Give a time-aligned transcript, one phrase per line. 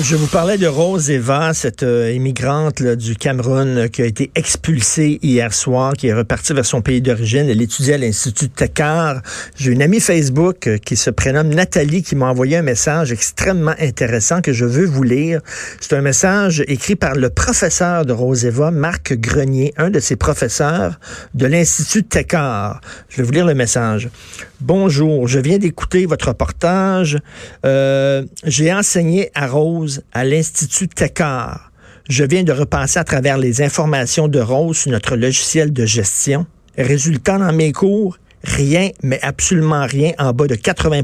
[0.00, 4.30] Je vous parlais de Rose Eva, cette euh, immigrante du Cameroun euh, qui a été
[4.34, 7.46] expulsée hier soir, qui est repartie vers son pays d'origine.
[7.48, 9.20] Elle étudiait à l'Institut Takar.
[9.54, 13.74] J'ai une amie Facebook euh, qui se prénomme Nathalie qui m'a envoyé un message extrêmement
[13.78, 15.42] intéressant que je veux vous lire.
[15.78, 20.16] C'est un message écrit par le professeur de Rose Eva, Marc Grenier, un de ses
[20.16, 20.98] professeurs
[21.34, 22.80] de l'Institut Takar.
[23.10, 24.08] Je vais vous lire le message.
[24.64, 27.18] Bonjour, je viens d'écouter votre reportage.
[27.66, 31.72] Euh, J'ai enseigné à Rose à l'Institut Técart.
[32.08, 36.46] Je viens de repasser à travers les informations de Rose sur notre logiciel de gestion.
[36.78, 41.02] Résultat dans mes cours, rien, mais absolument rien en bas de 80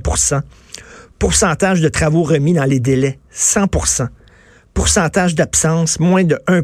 [1.18, 3.64] Pourcentage de travaux remis dans les délais, 100
[4.72, 6.62] Pourcentage d'absence, moins de 1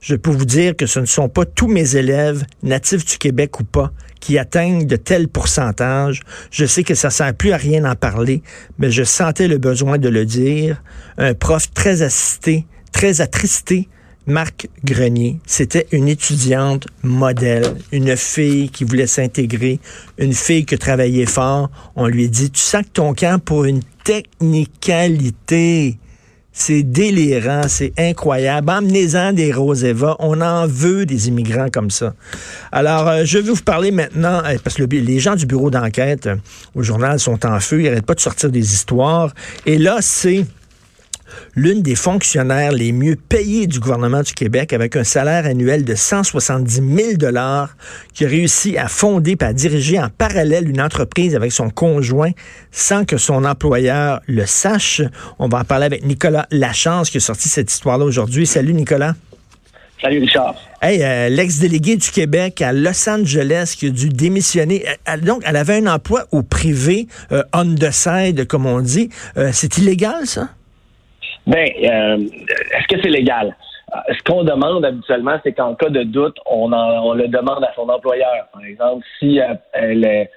[0.00, 3.60] je peux vous dire que ce ne sont pas tous mes élèves, natifs du Québec
[3.60, 6.22] ou pas, qui atteignent de tels pourcentages.
[6.50, 8.42] Je sais que ça sert plus à rien d'en parler,
[8.78, 10.82] mais je sentais le besoin de le dire.
[11.18, 13.88] Un prof très assisté, très attristé,
[14.28, 19.78] Marc Grenier, c'était une étudiante modèle, une fille qui voulait s'intégrer,
[20.18, 21.70] une fille qui travaillait fort.
[21.94, 25.98] On lui a dit, tu sacs ton camp pour une technicalité.
[26.58, 28.70] C'est délirant, c'est incroyable.
[28.70, 30.16] Emmenez-en des Roseva.
[30.20, 32.14] On en veut des immigrants comme ça.
[32.72, 36.26] Alors, euh, je vais vous parler maintenant, euh, parce que les gens du bureau d'enquête
[36.26, 36.36] euh,
[36.74, 39.34] au journal sont en feu, ils n'arrêtent pas de sortir des histoires.
[39.66, 40.46] Et là, c'est
[41.54, 45.94] l'une des fonctionnaires les mieux payées du gouvernement du Québec avec un salaire annuel de
[45.94, 47.76] 170 000 dollars
[48.14, 52.32] qui a réussi à fonder et à diriger en parallèle une entreprise avec son conjoint
[52.70, 55.02] sans que son employeur le sache.
[55.38, 58.46] On va en parler avec Nicolas Lachance qui a sorti cette histoire-là aujourd'hui.
[58.46, 59.14] Salut Nicolas.
[60.00, 60.56] Salut Richard.
[60.82, 64.84] Hey, euh, l'ex-délégué du Québec à Los Angeles qui a dû démissionner.
[65.22, 69.08] donc, elle avait un emploi au privé, euh, on the side, comme on dit.
[69.38, 70.50] Euh, c'est illégal, ça?
[71.46, 73.56] Ben, euh, est-ce que c'est légal?
[73.94, 77.72] Euh, ce qu'on demande habituellement, c'est qu'en cas de doute, on, on le demande à
[77.74, 78.48] son employeur.
[78.52, 80.30] Par exemple, si euh, elle est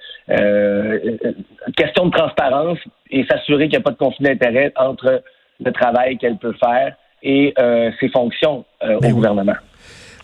[1.76, 2.78] question de transparence
[3.10, 5.22] et s'assurer qu'il n'y a pas de conflit d'intérêt entre
[5.58, 6.94] le travail qu'elle peut faire
[7.24, 7.52] et
[7.98, 9.56] ses fonctions au ben gouvernement.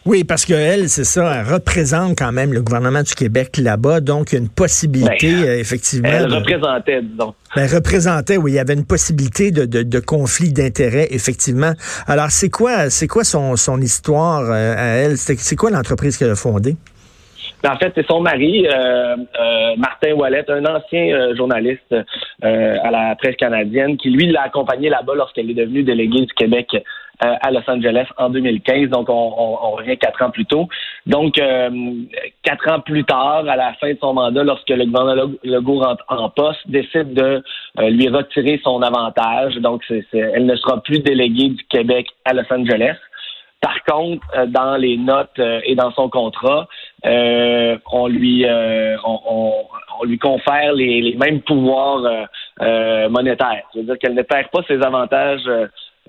[0.06, 4.31] Oui, parce qu'elle, c'est ça, elle représente quand même le gouvernement du Québec là-bas, donc
[4.31, 6.09] il y a une possibilité, ben, euh, effectivement.
[6.09, 7.34] Elle représentait, disons.
[7.56, 11.72] Ben, représentait, oui, il y avait une possibilité de, de, de conflit d'intérêts, effectivement.
[12.06, 15.16] Alors, c'est quoi, c'est quoi son, son histoire euh, à elle?
[15.16, 16.77] C'est quoi l'entreprise qu'elle a fondée?
[17.65, 19.16] Ben, en fait, c'est son mari, euh,
[19.77, 21.93] Martin Wallet, un ancien journaliste
[22.43, 26.69] à la presse canadienne, qui lui l'a accompagné là-bas lorsqu'elle est devenue déléguée du Québec
[27.25, 28.91] euh, à Los Angeles en 2015.
[28.91, 30.69] Donc, on, revient quatre ans plus tôt.
[31.06, 31.71] Donc, euh,
[32.43, 36.04] quatre ans plus tard, à la fin de son mandat, lorsque le gouvernement Legault rentre
[36.09, 37.43] en poste, décide de
[37.78, 39.54] euh, lui retirer son avantage.
[39.56, 39.82] Donc,
[40.12, 42.97] elle ne sera plus déléguée du Québec à Los Angeles.
[43.62, 46.69] Par contre, dans les notes et dans son contrat,
[47.03, 52.28] on lui on, lui confère les, les mêmes pouvoirs
[53.09, 53.65] monétaires.
[53.72, 55.48] C'est-à-dire qu'elle ne perd pas ses avantages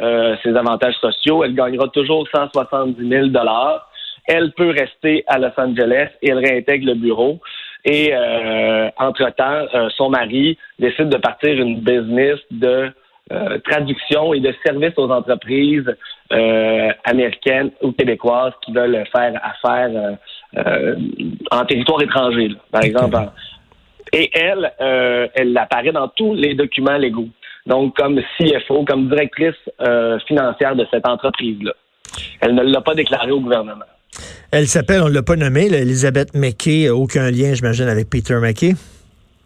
[0.01, 1.43] euh, ses avantages sociaux.
[1.43, 3.89] Elle gagnera toujours 170 000 dollars.
[4.27, 7.39] Elle peut rester à Los Angeles et elle réintègre le bureau.
[7.83, 12.91] Et euh, entre-temps, euh, son mari décide de partir une business de
[13.65, 15.93] traduction et de service aux entreprises
[17.03, 20.17] américaines ou québécoises qui veulent faire affaire
[21.51, 23.17] en territoire étranger, par exemple.
[24.13, 24.71] Et elle,
[25.35, 27.27] elle apparaît dans tous les documents légaux
[27.67, 31.73] donc comme CFO, comme directrice euh, financière de cette entreprise-là.
[32.41, 33.85] Elle ne l'a pas déclaré au gouvernement.
[34.51, 38.73] Elle s'appelle, on ne l'a pas nommée, Elisabeth McKay, aucun lien, j'imagine, avec Peter McKay?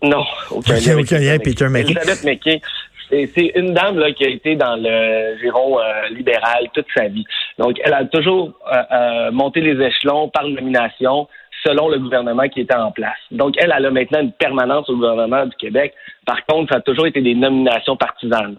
[0.03, 0.97] Non, aucun lien.
[0.97, 1.91] aucun lien avec Peter McKay.
[1.91, 2.61] Elisabeth McKay,
[3.09, 7.25] c'est une dame là, qui a été dans le giron euh, libéral toute sa vie.
[7.57, 11.27] Donc, elle a toujours euh, monté les échelons par nomination
[11.65, 13.17] selon le gouvernement qui était en place.
[13.31, 15.93] Donc, elle, elle a maintenant une permanence au gouvernement du Québec.
[16.25, 18.55] Par contre, ça a toujours été des nominations partisanes.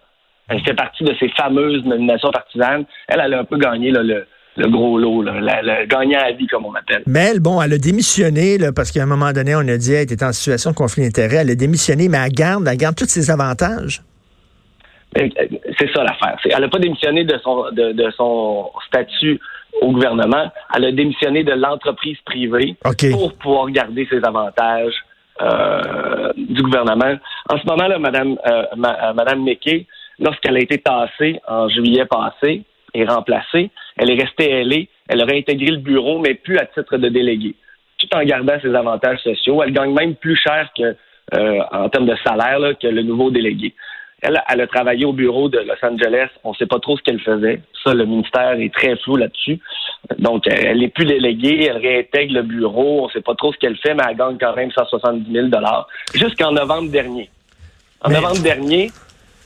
[0.48, 2.84] Elle fait partie de ces fameuses nominations partisanes.
[3.08, 4.26] Elle, elle a un peu gagné le,
[4.68, 7.02] gros lot, le gagnant à vie, comme on appelle.
[7.06, 10.02] Mais elle, bon, elle a démissionné, parce qu'à un moment donné, on a dit qu'elle
[10.02, 11.36] était en situation de conflit d'intérêt.
[11.36, 14.02] Elle a démissionné, mais elle garde, elle garde tous ses avantages.
[15.14, 16.38] C'est ça l'affaire.
[16.44, 19.38] Elle n'a pas démissionné de son, de, son statut
[19.80, 20.50] au gouvernement.
[20.74, 22.76] Elle a démissionné de l'entreprise privée
[23.10, 24.94] pour pouvoir garder ses avantages
[25.40, 27.16] euh, du gouvernement.
[27.48, 29.46] En ce moment, là, Madame, euh, euh, Madame
[30.18, 32.62] lorsqu'elle a été tassée en juillet passé
[32.94, 34.88] et remplacée, elle est restée ailée.
[35.08, 37.54] Elle aurait intégré le bureau, mais plus à titre de déléguée,
[37.98, 39.62] tout en gardant ses avantages sociaux.
[39.62, 40.94] Elle gagne même plus cher que
[41.72, 43.72] en termes de salaire que le nouveau délégué.
[44.22, 46.28] Elle, elle a travaillé au bureau de Los Angeles.
[46.44, 47.60] On ne sait pas trop ce qu'elle faisait.
[47.82, 49.58] Ça, le ministère est très flou là-dessus.
[50.18, 51.66] Donc, elle n'est plus déléguée.
[51.68, 53.02] Elle réintègre le bureau.
[53.02, 55.48] On ne sait pas trop ce qu'elle fait, mais elle gagne quand même 170 000
[56.14, 57.28] jusqu'en novembre dernier.
[58.00, 58.90] En novembre dernier,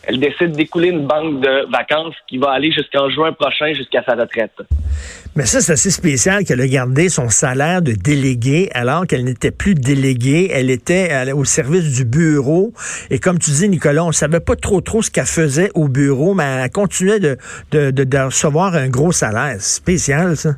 [0.05, 4.14] elle décide d'écouler une banque de vacances qui va aller jusqu'en juin prochain jusqu'à sa
[4.14, 4.61] retraite.
[5.37, 9.50] Mais ça, c'est assez spécial qu'elle a gardé son salaire de déléguée alors qu'elle n'était
[9.50, 10.50] plus déléguée.
[10.50, 12.73] Elle était au service du bureau.
[13.11, 15.88] Et comme tu dis, Nicolas, on ne savait pas trop trop ce qu'elle faisait au
[15.88, 17.37] bureau, mais elle continuait de,
[18.25, 19.61] recevoir un gros salaire.
[19.61, 20.55] Spécial, ça.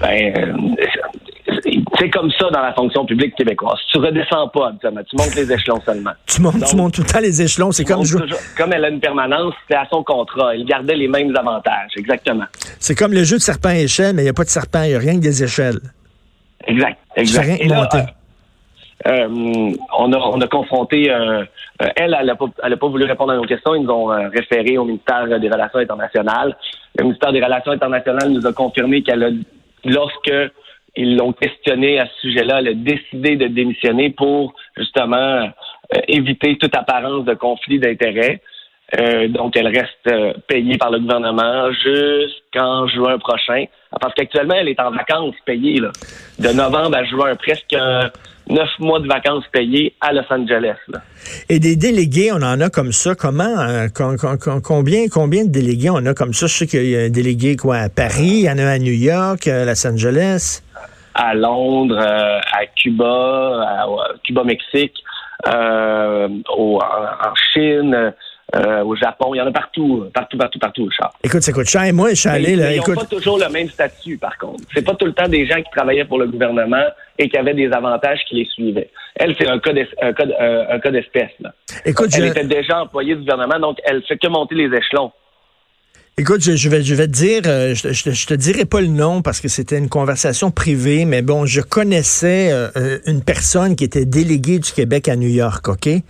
[0.00, 0.34] Ben,
[1.98, 3.78] c'est comme ça dans la fonction publique québécoise.
[3.90, 6.12] Tu redescends pas, tu montes les échelons seulement.
[6.26, 7.72] Tu montes, tu montes tout le temps les échelons.
[7.72, 8.04] C'est comme
[8.56, 10.54] comme elle a une permanence, c'est à son contrat.
[10.54, 12.44] Elle gardait les mêmes avantages, exactement.
[12.78, 14.82] C'est comme le jeu de serpent et échelle, mais il n'y a pas de serpent,
[14.82, 15.80] il n'y a rien que des échelles.
[16.66, 17.62] Exact, exact.
[19.06, 19.28] Euh,
[19.96, 21.44] on, a, on a confronté, euh,
[21.82, 23.74] euh, elle, elle n'a pas, pas, voulu répondre à nos questions.
[23.76, 26.56] Ils nous ont référé au ministère des Relations internationales.
[26.96, 29.30] Le ministère des Relations internationales nous a confirmé qu'elle a,
[29.84, 30.32] lorsque
[30.98, 32.58] ils l'ont questionné à ce sujet-là.
[32.58, 35.16] Elle a décidé de démissionner pour justement
[35.94, 38.40] euh, éviter toute apparence de conflit d'intérêts.
[38.98, 43.66] Euh, donc, elle reste euh, payée par le gouvernement jusqu'en juin prochain.
[44.00, 45.78] Parce qu'actuellement, elle est en vacances payées.
[45.78, 45.92] Là.
[46.40, 47.76] De novembre à juin, presque
[48.50, 50.78] neuf mois de vacances payées à Los Angeles.
[51.48, 53.14] Et des délégués, on en a comme ça.
[53.14, 53.86] Comment,
[54.64, 56.46] combien, combien de délégués on a comme ça?
[56.46, 58.78] Je sais qu'il y a un délégué quoi, à Paris, il y en a à
[58.78, 60.62] New York, à Los Angeles
[61.18, 63.86] à Londres, euh, à Cuba, à,
[64.24, 64.94] Cuba-Mexique,
[65.46, 68.12] euh, en, Chine.
[68.56, 71.12] Euh, au Japon, il y en a partout, partout, partout, partout, Charles.
[71.22, 71.92] Écoute, ça coûte cher.
[71.92, 72.72] Moi, je suis allé là.
[72.72, 74.62] Ils n'ont pas toujours le même statut, par contre.
[74.74, 76.86] C'est pas tout le temps des gens qui travaillaient pour le gouvernement
[77.18, 78.88] et qui avaient des avantages qui les suivaient.
[79.16, 81.32] Elle, c'est un cas d'espèce.
[81.84, 85.12] Écoute, elle était déjà employée du gouvernement, donc elle fait que monter les échelons.
[86.20, 89.22] Écoute, je, vais, je vais te dire, euh, je, je, te dirai pas le nom
[89.22, 93.84] parce que c'était une conversation privée, mais bon, je connaissais euh, euh, une personne qui
[93.84, 95.86] était déléguée du Québec à New York, OK?
[95.86, 96.02] Et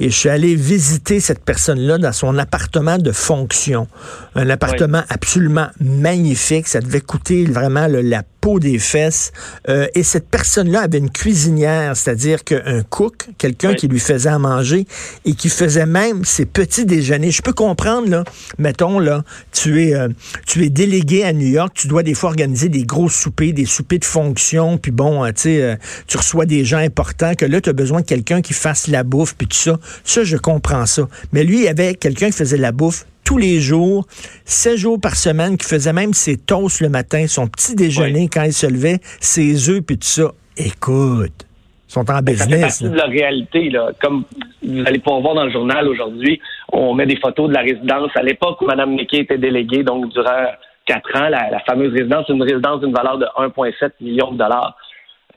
[0.00, 3.86] je suis allé visiter cette personne-là dans son appartement de fonction.
[4.34, 6.66] Un appartement absolument magnifique.
[6.66, 9.32] Ça devait coûter vraiment la peau des fesses.
[9.70, 14.38] Euh, et cette personne-là avait une cuisinière, c'est-à-dire qu'un cook, quelqu'un qui lui faisait à
[14.38, 14.86] manger
[15.24, 17.30] et qui faisait même ses petits déjeuners.
[17.30, 18.24] Je peux comprendre, là,
[18.58, 20.08] mettons, là, tu es, euh,
[20.46, 23.66] tu es délégué à New York, tu dois des fois organiser des gros soupers, des
[23.66, 27.60] soupers de fonction, puis bon, euh, tu sais, tu reçois des gens importants, que là,
[27.60, 29.78] tu as besoin de quelqu'un qui fasse la bouffe, puis tout ça.
[30.04, 31.08] Ça, je comprends ça.
[31.32, 34.06] Mais lui, il y avait quelqu'un qui faisait la bouffe tous les jours,
[34.44, 38.42] sept jours par semaine, qui faisait même ses toasts le matin, son petit déjeuner quand
[38.42, 40.32] il se levait, ses œufs puis tout ça.
[40.56, 41.46] Écoute,
[41.88, 42.78] ils sont en business.
[42.80, 43.70] C'est de la réalité.
[43.70, 43.90] Là.
[44.00, 44.24] Comme
[44.62, 46.40] vous allez pouvoir voir dans le journal aujourd'hui,
[46.72, 48.10] on met des photos de la résidence.
[48.14, 50.46] À l'époque où Mme Niquet était déléguée, donc durant
[50.86, 54.76] quatre ans, la, fameuse résidence, une résidence d'une valeur de 1,7 million de dollars.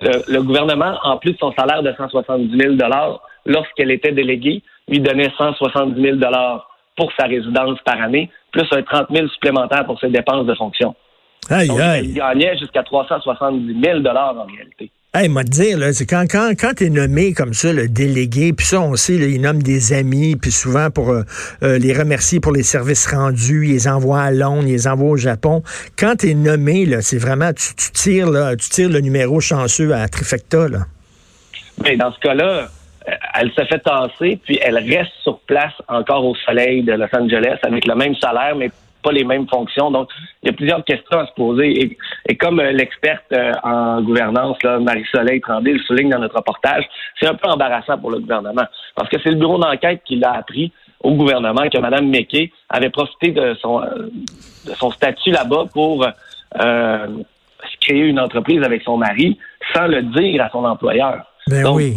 [0.02, 5.00] Le, gouvernement, en plus de son salaire de 170 000 dollars, lorsqu'elle était déléguée, lui
[5.00, 10.00] donnait 170 000 dollars pour sa résidence par année, plus un 30 000 supplémentaires pour
[10.00, 10.96] ses dépenses de fonction.
[11.50, 12.06] Aïe, aïe.
[12.06, 14.92] Il gagnait jusqu'à 370 000 en réalité.
[15.18, 17.88] Hey, moi te dire, là, c'est quand, quand, quand tu es nommé comme ça, le
[17.88, 21.22] délégué, puis ça, on sait, là, ils nomment des amis, puis souvent pour euh,
[21.64, 25.12] euh, les remercier pour les services rendus, ils les envoient à Londres, ils les envoient
[25.12, 25.64] au Japon.
[25.98, 30.06] Quand tu es nommé, c'est vraiment, tu, tires, là, tu tires le numéro chanceux à
[30.10, 30.80] Trifecta, là.
[31.82, 32.68] Bien, dans ce cas-là,
[33.08, 37.08] euh, elle se fait tasser, puis elle reste sur place encore au soleil de Los
[37.14, 38.70] Angeles avec le même salaire, mais
[39.06, 39.92] pas les mêmes fonctions.
[39.92, 40.10] Donc,
[40.42, 41.98] il y a plusieurs questions à se poser.
[42.28, 46.84] Et, comme euh, l'experte euh, en gouvernance, Marie-Soleil Tremblay, le souligne dans notre reportage,
[47.20, 48.66] c'est un peu embarrassant pour le gouvernement.
[48.96, 50.72] Parce que c'est le bureau d'enquête qui l'a appris
[51.02, 56.08] au gouvernement que Mme McKay avait profité de son, de son statut là-bas pour
[57.82, 59.38] créer une entreprise avec son mari
[59.74, 61.26] sans le dire à son employeur.
[61.48, 61.96] Ben oui.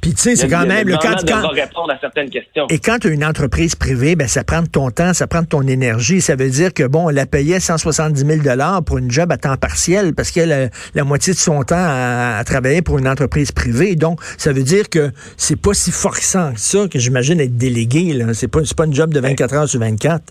[0.00, 2.66] Puis tu sais, c'est quand même le quand, quand répondre à certaines questions.
[2.68, 5.42] Et quand tu as une entreprise privée, ben ça prend de ton temps, ça prend
[5.42, 6.20] de ton énergie.
[6.20, 9.36] Ça veut dire que bon, on la payait 170 000 dollars pour une job à
[9.36, 13.52] temps partiel parce qu'elle a la moitié de son temps à, travailler pour une entreprise
[13.52, 13.96] privée.
[13.96, 18.12] Donc, ça veut dire que c'est pas si forçant que ça que j'imagine être délégué.
[18.12, 20.22] Là, c'est pas c'est pas une job de 24 heures sur 24.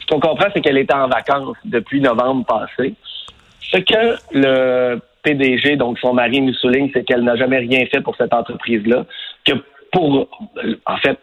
[0.00, 2.94] Ce qu'on comprend, c'est qu'elle était en vacances depuis novembre passé.
[3.60, 8.00] Ce que le PDG, donc son mari, nous souligne, c'est qu'elle n'a jamais rien fait
[8.00, 9.04] pour cette entreprise-là.
[9.44, 9.52] Que
[9.92, 10.28] pour,
[10.86, 11.18] en fait,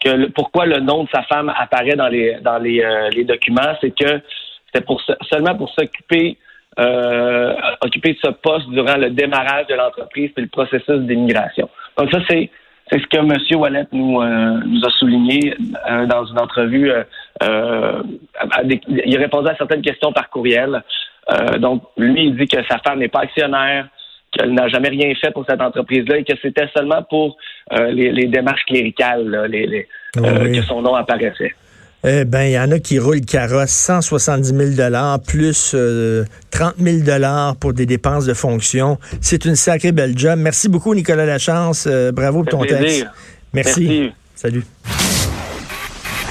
[0.00, 3.76] que pourquoi le nom de sa femme apparaît dans les dans les, euh, les documents,
[3.80, 4.20] c'est que
[4.66, 6.38] c'était pour seulement pour s'occuper
[6.78, 11.68] euh, occuper ce poste durant le démarrage de l'entreprise et le processus d'immigration.
[11.98, 12.50] Donc ça c'est
[12.90, 13.60] c'est ce que M.
[13.60, 15.54] Wallet nous, euh, nous a souligné
[15.88, 16.90] euh, dans une entrevue.
[17.42, 18.02] Euh,
[18.88, 20.82] il répondait à certaines questions par courriel.
[21.58, 23.88] Donc, lui, il dit que sa femme n'est pas actionnaire,
[24.32, 27.36] qu'elle n'a jamais rien fait pour cette entreprise-là et que c'était seulement pour
[27.70, 31.54] les, démarches cléricales les, que son nom apparaissait.
[32.02, 35.76] Eh ben, il y en a qui roulent carrosse 170 000 plus
[36.50, 38.98] 30 000 pour des dépenses de fonction.
[39.20, 40.38] C'est une sacrée belle job.
[40.38, 41.86] Merci beaucoup, Nicolas Lachance.
[41.86, 43.06] Euh, bravo pour ton texte.
[43.52, 44.12] Merci.
[44.34, 44.64] Salut.